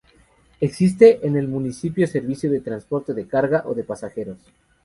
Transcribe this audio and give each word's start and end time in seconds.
Existe 0.59 1.19
en 1.27 1.35
el 1.37 1.47
municipio 1.47 2.07
servicio 2.07 2.49
de 2.49 2.61
transporte 2.61 3.13
de 3.13 3.27
carga 3.27 3.61
o 3.67 3.75
de 3.75 3.83
pasajeros. 3.83 4.39